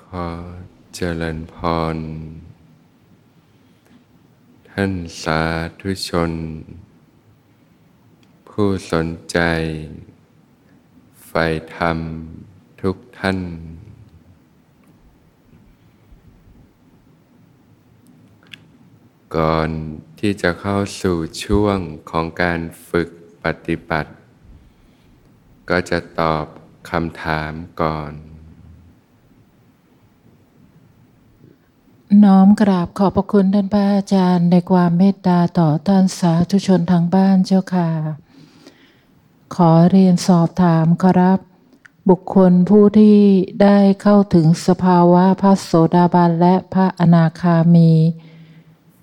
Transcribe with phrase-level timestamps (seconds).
[0.00, 0.26] ขอ
[0.94, 1.56] เจริญพ
[1.94, 1.96] ร
[4.70, 5.42] ท่านสา
[5.80, 6.32] ธุชน
[8.48, 9.38] ผู้สนใจ
[11.26, 11.44] ใฝ่
[11.76, 11.98] ธรรม
[12.82, 13.38] ทุกท่าน
[19.36, 19.70] ก่อน
[20.18, 21.78] ที่จะเข้าสู่ช่วง
[22.10, 23.08] ของการฝึก
[23.44, 24.12] ปฏิบัติ
[25.70, 26.46] ก็จะตอบ
[26.90, 27.52] คำถาม
[27.82, 28.31] ก่อน
[32.24, 37.90] น้อมกราบขอบพระคุณท่านพระอาจารย์ในความเมตตาต่อท่านสาธุชนทางบ้านเจ้าค่ะ
[39.54, 41.38] ขอเรียนสอบถามครับ
[42.10, 43.18] บุคคลผู้ที่
[43.62, 47.90] ได้เข้าถึงสภาวะพระโสดาบันและพระอนาคามี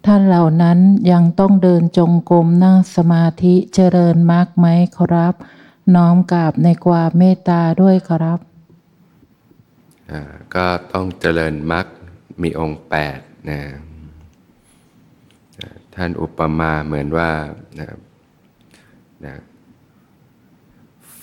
[0.06, 0.80] ท่านเหล่านั้น
[1.12, 4.66] ยังต้องเดินจงกรมนั่งสมาธิเจริญมากไหม
[4.98, 5.34] ครับ
[5.96, 8.40] น้อมกราบในความเมตตาด้วยครับ
[10.56, 11.88] ก็ต้องเจริญมรรค
[12.42, 13.62] มีองค์แปดนะ
[15.96, 17.32] ท่านอุปมาเหมือนว่า
[17.80, 17.90] นะ
[19.26, 19.36] นะ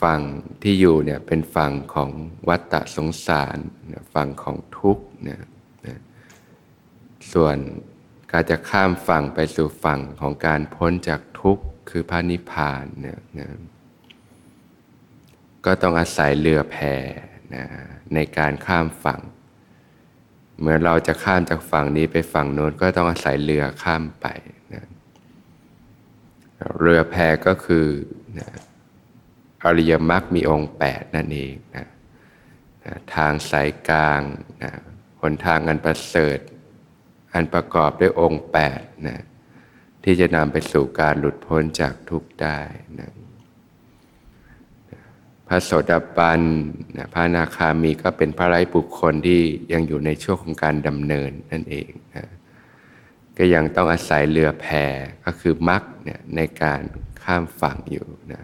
[0.01, 0.21] ฝั่ง
[0.63, 2.11] ที่อยู่เนี่ยเป็นฝั่งของ
[2.49, 3.59] วัฏฏะสงสาร
[3.93, 5.41] นะฝั่งของทุกข์นะ
[5.87, 5.97] นะ
[7.33, 7.57] ส่วน
[8.33, 13.49] การจะข้ามฝั่งไปสู่ฝั่งของการพ้นจากทุกข์คือพระนิพพานเนี่ยนะ
[15.65, 16.77] ก็ต้องอาศัยเรือแพ
[17.55, 17.65] นะ
[18.15, 19.21] ในการข้ามฝั่ง
[20.61, 24.27] เมื่อเราจะข้ามจากฝั่งนี้ไปฝั่งโน้นก็ต้องอาศัยเรือข้ามไป
[24.75, 24.85] นะ
[26.79, 27.15] เรือแพ
[27.47, 27.87] ก็คือ
[28.39, 28.49] นะ
[29.65, 31.87] อริยมรรคมีองค์แปดนั่นเองนะ
[32.85, 34.23] นะทางสายกลาง
[34.63, 34.73] นะ
[35.21, 36.39] หนทางอันประเสริฐ
[37.35, 39.21] อันประกอบด้วยองค์แปดนะ
[40.05, 42.61] ที่จะนำไปสู่การหลุดพ้นจากทุกข์ได้
[43.01, 43.11] นะ
[45.49, 46.41] พระโสดาบัน
[46.97, 49.41] นะพระนาคามีก็เป็นพระไร้บุคคลที่
[49.73, 52.27] ยังอยู่ในช่วงของการดำเนินนั่นเองนะ
[53.39, 54.67] ก็ยังต้องอาศัยเรือแพ
[55.25, 56.81] ก็คือมรรคเนี่ยในการ
[57.23, 58.43] ข้ามฝั่งอยู่นะ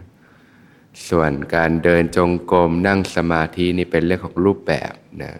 [1.09, 4.93] ส่วนการเดินจงกรมนั่งสมาธินี่เป็นเรื่องของรูปแบบ
[5.23, 5.33] นะ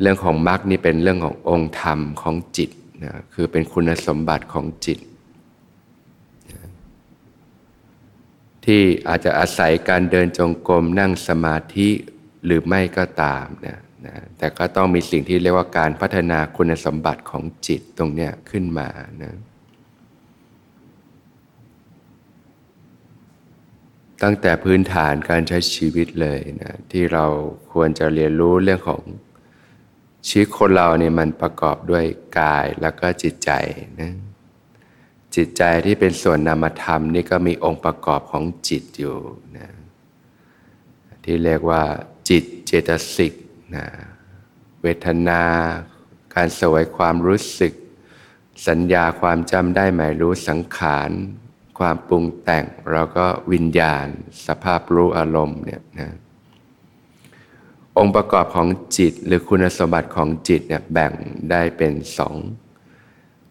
[0.00, 2.70] เรื่องของมรรคนี่เป็นเรื่องขององค์ธรรมของจิต
[3.04, 4.98] นะคือเป็นคุณสมบัติของจิต
[8.64, 11.88] ที่อาจจะอาศัยการเดินจงกรมนั่งสมาธิ
[12.44, 18.88] หรือไม่ก็ตามนะนะแต่ก็ต้องมีสิ่งที่เรียกว่าการพัฒนาคุณสมบัติของจิตตรงเนี้ยขึ้นมา
[19.22, 19.34] นะ
[24.22, 27.24] ตั้งแต่พื้นฐานการใช้ชีวิตเลยนะที่เรา
[27.72, 29.02] ควรจะเรียนรู้เรื่องของ
[30.28, 32.04] ชีวิตคนเราเนี่ยมันประกอบด้วย
[32.40, 33.50] กายแล้วก็จิตใจ
[34.00, 34.12] นะ
[35.34, 39.16] จิตใจที่เป็นส่วนนามธรรมนี่ก็มีองค์ประกอบของจิตอยู่
[39.56, 39.70] นะ
[41.24, 41.82] ที่เรียกว่า
[42.28, 43.34] จิตเจตสิก
[43.74, 43.86] นะ
[44.82, 45.42] เวทนา
[46.34, 47.72] การสวยความรู้สึก
[48.68, 51.10] สัญญาความจำได้หมายรู้สังขาร
[51.78, 54.06] ความปรุงแต่งแล้วก็วิญญาณ
[54.46, 56.10] สภาพรู้อารมณ์เนี่ยนะ
[57.98, 58.68] องค์ประกอบของ
[58.98, 61.12] จิตหรือคุณสมบัติของจิตเนี่ยแบ่ง
[61.50, 62.34] ได้เป็นสอง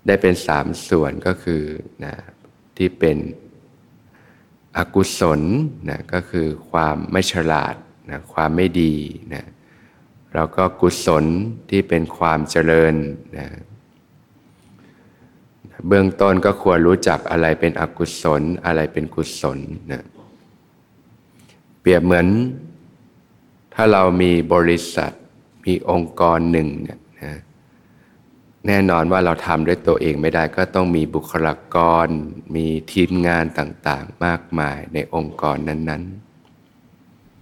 [0.07, 1.63] ได้เป็นสามส่วนก็คือ
[2.05, 2.15] นะ
[2.77, 3.17] ที่เป็น
[4.77, 5.41] อกุศล
[5.89, 7.75] นะก็คือความไม่ฉลาด
[8.09, 8.95] นะความไม่ดี
[9.33, 9.43] นะ
[10.33, 11.25] แล้วก็กุศล
[11.69, 12.95] ที่เป็นความเจริญ
[13.37, 13.47] นะ
[15.87, 19.59] เบื้องต้นก็ควรรู้จักอะไรเป็นอกุศลอะไรเป็นกุศล
[19.91, 20.03] นะ
[21.79, 22.27] เปรียบเหมือน
[23.73, 25.11] ถ้าเรามีบริษัท
[25.65, 26.99] มีองค์กรหนึ่งเนี่ย
[28.67, 32.07] แน่นอนว่าเราทำด้วยตัวเองไม่ได้ก็ต้องมีบุคลากร
[32.55, 36.03] มีทีมงานต่างๆ มากมายในองค์กรนั้น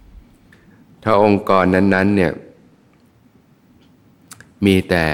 [0.02, 2.32] ๆ ถ้าองค์กรนั้นๆเนี่ย
[4.66, 5.06] มีแต่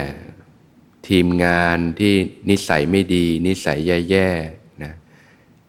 [1.09, 2.15] ทีมงานที่
[2.51, 3.79] นิสัยไม่ดี นิสัย
[4.11, 4.93] แย่ๆนะ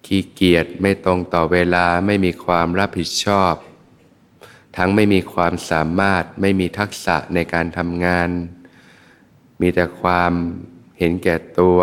[0.06, 3.54] ขี้เกียจไม่ตรงต่อเวลาไม่มีความรับผิดชอบ
[4.78, 8.30] ทั้งไม่มีความสามารถไม่มีทักษะในการทำงาน
[9.61, 10.32] มีแต่ความ
[10.97, 11.79] เห็นแก่ตัว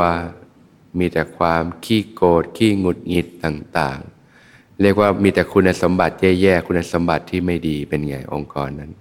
[0.99, 8.93] มีแต่ความขี้โกรธขี้หงุดหงิดต่างๆ เรียกว่ามีแต่คุณสมบัติแย่ๆคุณสมบัติที่ไม่ดีเป็นไงองค์กรนั้น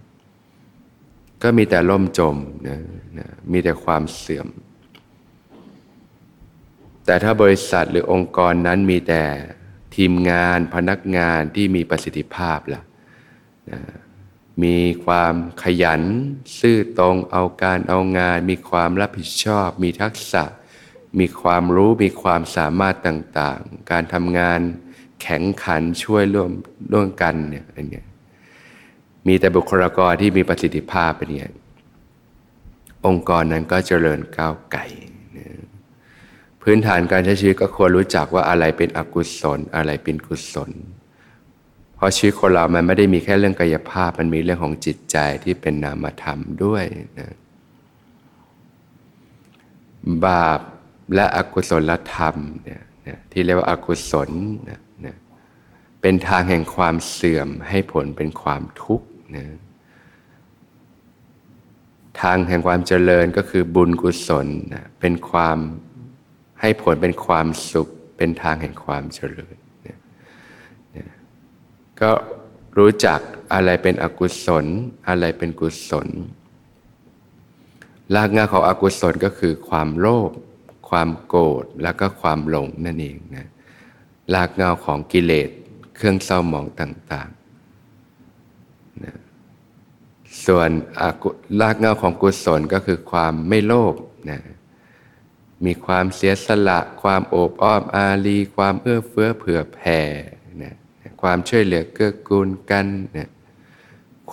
[1.42, 2.36] ก็มีแต่ล่มจม
[2.68, 2.80] นะ
[3.20, 4.48] นะมีแต่ความเสื่อม
[7.06, 9.24] แต่ถ้าบริษัทหรือองค์กรนั้นมีแต่
[9.96, 12.82] ทีมงานพนักงานที่มีประสิทธิภาพล่ะ
[13.72, 13.80] นะ
[14.64, 16.02] มีความขยัน
[16.60, 20.44] ซื่อตรงเอาการเอางาน มีความรับผิดชอบ มีทักษะ
[21.20, 24.60] มีความรู้มีความสามารถต่างๆ การทำงาน
[25.22, 26.52] แข็งขันช่วยร่วม
[26.94, 28.08] ร่วมกันเนี่ยอะไรเงี้ย
[29.28, 31.46] มีแต่บุคลากรที่มีประสิทธิภาพเป็นไง
[33.06, 34.82] องค์กรนั้นก็เจริญก้าวไกล
[36.62, 40.72] พื้นฐานการใช้ชีวิตก็ควรรู้จักว่าอะไรเป็นอกุศล อะไรเป็นกุศล
[42.06, 46.84] ราะชีวิตคนเรามันไม่ได้มีแค่เรื่องกายภาพ มันมีเรื่องของจิตใจที่เป็นนามธรรมด้วย
[47.20, 47.30] นะ
[50.26, 50.60] บาป
[51.16, 52.82] และอกุศลธรรมเนี่ย
[53.32, 54.30] ที่เรียกว่าอากุศล
[54.70, 55.16] นะนะ
[56.02, 59.46] เป็นทางแห่งความเสื่อมให้ผลเป็นความทุกข์นะ
[62.22, 65.58] ทางแห่งความเจริญก็คือบุญกุศลนะเป็นความ
[66.62, 67.88] ให้ผลเป็นความสุข
[68.18, 69.56] เป็นทางแห่งความเจริญ
[72.02, 72.12] ก็
[72.78, 73.20] รู้จัก
[73.54, 74.66] อะไรเป็นอกุศล
[75.08, 76.08] อะไรเป็นกุศล
[78.16, 80.32] รากงาของอกุศลก็คือความโลภ
[80.90, 83.48] ความโกรธแล้วก็ความหลงนั่นเองนะ
[84.34, 85.50] รากเงาของกิเลส
[85.96, 89.16] เครื่องเศร้าหมองต่างๆนะ
[90.46, 90.70] ส่วน
[91.62, 93.96] รากเงาของกุศลก็คือความไม่โลภ
[94.30, 94.42] นะ
[95.66, 100.02] มีความเสียสละ ความโอบอ้อมอารี ความเอื้อเฟื้อเผื่อแผ่
[101.28, 102.86] ความช่วยเหลือเกื้อกูลกัน
[103.18, 103.30] นะ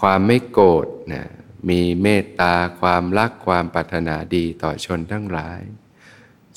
[0.00, 1.24] ความไม่โกรธนะ
[1.68, 5.60] มีเมตตาความรักความปรารถนาดีต่อชนทั้งหลาย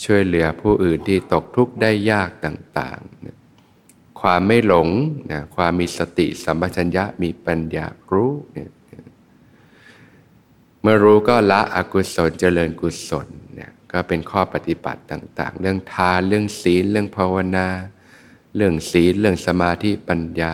[0.04, 3.38] ช่วยเหลือผู้อื่นที่ตกทุกข์ได้ยากต่างๆนะ
[4.22, 4.90] ความไม่หลง
[5.32, 8.72] นะความมีสติสัมปชัญญะมีปัญญารู้เนี่ย
[10.82, 17.68] เมื่อรู้ก็ละอกุศลเจริญกุศลเนี่ยก็เป็นข้อปฏิบัติต่าง ๆ เรื่องทานเรื่องศีลเรื่องภาวนา
[18.56, 20.54] เรื่องศีลเรื่องสมาธิปัญญา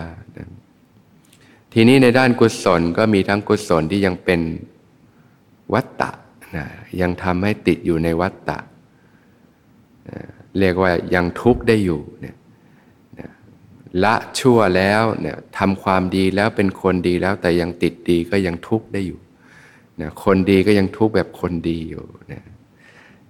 [1.73, 4.41] ทีนี้ในด้านกุศลก็มีทั้งกุศลที่ยังเป็น
[5.73, 6.11] วัตตะ
[6.55, 6.65] นะ
[7.01, 8.57] ยังทำให้ติดอยู่ในวัตตะ
[10.59, 12.35] เรียกว่ายังทุกข์ได้อยู่นี่ย
[14.03, 19.19] ละชั่วแล้วนี่ยทำความดีแล้วเป็นคนดีแล้วแต่ยังติดดีก็ยังทุกข์ได้อยู่
[20.01, 22.41] นะคนดีก็ยังทุกข์แบบคนดีอยู่นะ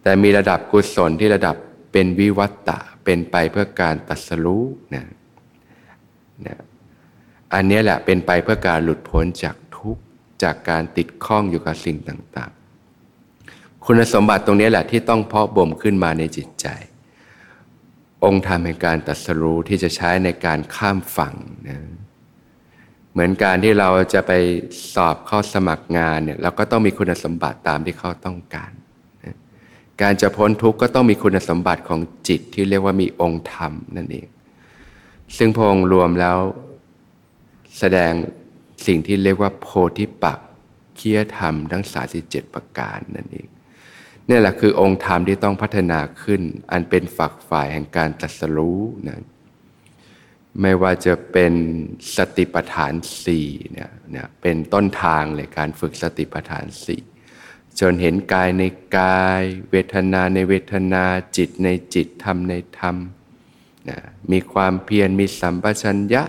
[0.01, 1.55] แต่มีระดับกุศลที่ระดับ
[1.91, 4.65] เป็นวิวัตตะเป็นไปเพื่อการตัดสรู้
[4.95, 5.05] นะ
[6.47, 6.57] นะ
[7.53, 10.03] อันนี้แหละเป็นไปเพื่อการหลุดพ้นจากทุกข์
[10.43, 16.67] จากการติดข้องอยู่กับสิ่งต่างๆ คุณสมบัติตรงนี้แหละที่ต้องเพาะบ่มขึ้นมาในจิตใจ
[18.25, 21.35] องค์ธรรมแห่งการตัดสรู้ที่จะใช้ในการข้ามฝั่ง
[21.69, 21.79] นะ
[23.11, 24.31] เหมือนการที่เราจะไป
[24.93, 28.71] สอบเข้าสมัครงานเนี่ยเราก็ต้องมีคุณสมบัติตามที่เขาต้องการ
[30.01, 34.27] การจะพ้นทุกข์ก็ต้องมีคุณสมบัติของจิตที่เรียกว่ามีองค์ธรรมนั่นเอง
[35.37, 36.37] ซึ่งพงรวมแล้ว
[37.79, 38.13] แสดง
[38.85, 39.67] สิ่งที่เรียกว่าโพ
[39.97, 40.39] ธิปัก
[40.95, 41.83] เคียธรรมทั้ง
[42.19, 43.47] 37ประการนั่นเอง
[44.29, 49.19] นี่แหละคือองค์ธรรมที่ต้องพัฒนาขึ้น อันเป็นฝักฝ่ายแห่งการตรัสรู้นะ
[50.61, 51.53] ไม่ว่าจะเป็น
[52.17, 52.93] สติปัฏฐาน
[53.23, 57.01] สี่เนี่ยเนี่ยเป็นต้นทางเลยการฝึกสติปัฏฐานสี่
[57.79, 58.63] จนเห็นกายใน
[58.97, 59.41] กาย
[59.71, 61.03] เวทนาในเวทนา
[61.37, 62.95] จิตในจิตธรรมในธรรม
[63.89, 63.99] นะ
[64.31, 66.23] มีความเพียรมีสัมปชัญญะ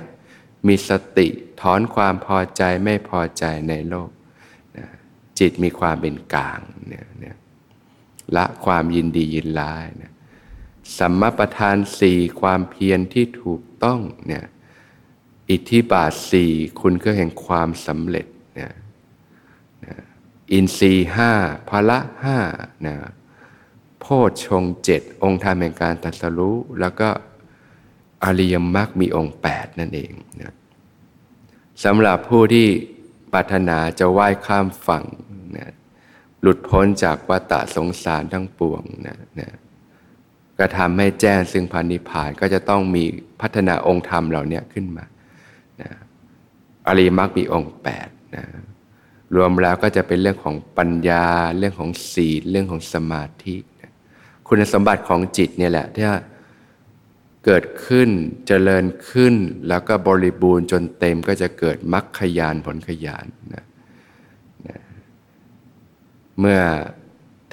[0.67, 1.29] มีสติ
[1.61, 4.11] ถอนความพอใจไม่พอใจในโลก
[4.79, 4.87] นะ
[5.39, 7.07] จิตมีความเป็นกลางเนี่ย
[8.37, 10.13] ละความยินดียินร้ายนะ
[10.99, 14.45] สัมมาประธานสี่ความเพียรที่ถูกต้องเนี่ย
[15.51, 18.73] อิทธิบาทสี่คุณก็แห่งความสำเร็จเนี่ย
[20.53, 21.33] อินทรีห้า
[21.69, 22.39] พละห้า
[22.87, 22.97] นะ
[24.01, 27.09] โพชฌงเจ็ดองค์ธรรมแห่งการตัดสรู้ แล้วก็
[28.25, 30.55] อริยมรรคมีองค์แปดนั่นเองนะ
[31.85, 32.69] สำหรับผู้ที่
[33.33, 35.05] ปรารถนาจะว่ายข้ามฝั่ง
[35.57, 35.73] นะ
[36.41, 39.51] หลุดพ้นจากวัฏสงสารทั้งปวงนะนะ
[40.59, 43.05] ก็ทำให้แจ้งซึ่งพันนิพานก็จะต้องมี
[43.41, 45.05] พัฒนาองค์ธรรมเหล่านี้ขึ้นมา
[45.81, 45.91] นะ
[46.87, 48.45] อริมักมีองค์แปดนะ
[49.37, 51.27] รวมแล้วก็จะเป็นเรื่องของปัญญา
[51.59, 53.57] เรื่องของศีลเรื่องของสมาธิ
[54.49, 56.05] คุณสมบัติของจิตเนี่ยแหละที่
[57.45, 58.09] เกิดขึ้น
[58.47, 59.35] เจริญขึ้น
[59.69, 63.65] แล้วก็บริบูรณ์จนเต็มก็จะเกิดมรรคขยานผลขยานนะ
[66.39, 66.61] เมื่อ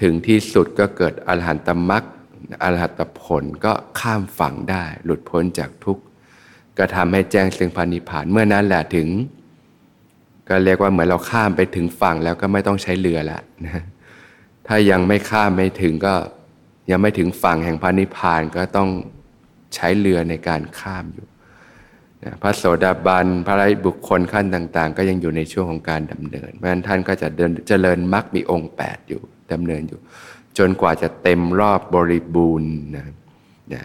[0.01, 2.03] ถึงที่สุดก็เกิดอรหันตมรรค
[2.63, 6.03] อรหัตผลก็ข้ามฝั่งได้ หลุดพ้นจากทุกข์
[6.77, 9.07] ก็ทำให้แจ้งซึ่งพานิพาน เมื่อนั้นแหละถึง
[10.49, 13.83] ก็เรียกว่าเหมือนเราข้ามไปถึงฝั่งแล้วก็ไม่ต้องใช้เรือล้วนะ
[14.67, 16.13] ถ้ายังไม่ข้ามไม่ถึงก็
[16.91, 18.89] ยังไม่ถึงฝั่งแห่งพานิพานก็ต้อง
[19.75, 21.27] ใช้เรือในการข้ามอยู่
[22.41, 29.99] พระโสดาบันพระไรบุคคลขั้นต่าง ๆ ก็ยังอยู่ในช่วงของการดำเนินเพราะฉะนั้นท่านก็จะเดินเจริญมรรคมีองค์ 8 อยู่ดำเนินอยู่
[30.57, 33.05] จนกว่าจะเต็มรอบบริบูรณ์นะ
[33.73, 33.83] นะ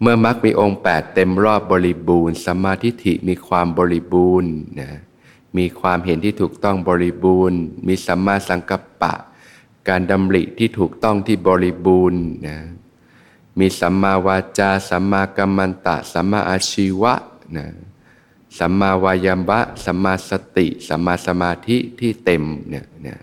[0.00, 4.90] เมื่อมรรคมีองค์ 8 เต็มรอบบริบูรณ์สมาธิิมีความบริบูรณ์นะ
[5.58, 9.14] มีความเห็นที่ถูกต้องบริบูรณ์ มีสัมมาสังกัปปะ
[9.88, 12.58] การดำริที่ถูกต้องที่บริบูรณ์นะ
[13.58, 17.14] มีสัมมาวาจาสัมมากัมมันตะสัมมาอาชีวะ
[17.56, 17.66] นะ
[18.58, 23.18] สัมมาวายามะสัมมาสติสัมมาสมาธิที่เต็มเนี่ยนะ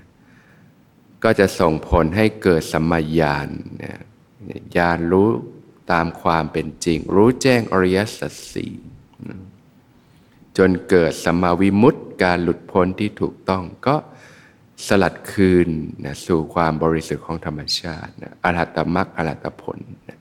[1.23, 3.47] ก็จะส่งผลให้เกิดสัมมาญาณ
[3.83, 3.93] นะ
[4.77, 5.31] ญาณรู้
[5.93, 8.73] ตามความเป็นจริง รู้แจ้งอริยสัจสี่
[10.57, 13.95] จนเกิดสัมมาวิมุตติการหลุดพ้นที่ถูกต้องก็
[14.87, 15.69] สลัดคืน
[16.05, 20.19] นะสู่ความบริสุทธิ์ของธรรมชาตินะอรหัตมรรคอรหัตผลนะ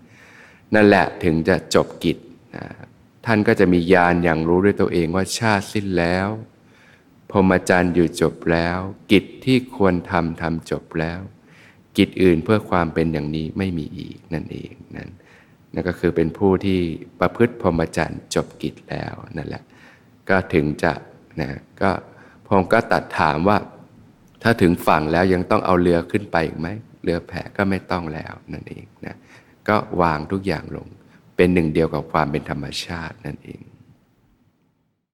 [0.74, 2.18] นั่นแหละถึงจะจบกิจ
[2.56, 2.64] นะ
[3.26, 6.28] ท่านก็จะมีญาณอย่างรู้ด้วยตัวเองว่าชาติสิ้นแล้ว
[7.30, 8.78] พรหมจรรย์อยู่จบแล้ว
[9.12, 11.20] กิจที่ควรทำทำจบแล้ว
[11.98, 15.08] กิจอื่นเพื่อความเป็นอย่างนี้ไม่มีอีกนั่นเองนั่น
[15.74, 16.80] นั่นก็คือเป็นผู้ที่
[17.20, 19.62] ประพฤติพรหมจรรย์จบกิจแล้วนั่นแหละ
[20.30, 20.92] ก็ถึงจะ
[21.40, 21.50] นะ
[21.82, 21.90] ก็
[22.46, 23.58] พงก็ตัดถามว่า
[24.42, 26.68] ถ้าถึงฝั่งแล้วยังต้องเอาเรือขึ้นไปอีกไหม
[27.02, 29.16] เรือแพก็ไม่ต้องแล้วนั่นเองนะ
[29.68, 30.86] ก็วางทุกอย่างลง
[31.36, 33.62] เป็นหนึ่งเดียวกับความเป็นธรรมชาตินั่นเอง